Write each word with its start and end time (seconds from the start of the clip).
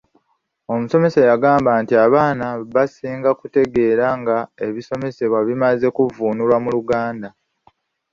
Omusomesa 0.73 1.19
yagamba 1.29 1.71
nti 1.81 1.93
abaana 2.05 2.45
basinga 2.75 3.29
kutegeera 3.39 4.05
nga 4.19 4.37
ebisomesebwa 4.67 5.39
bimaze 5.47 5.87
kuvvuunulwa 5.95 6.57
mu 6.63 6.69
Luganda. 6.75 7.29